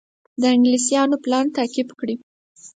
[0.41, 2.15] د انګلیسیانو پلان تعقیب کړي.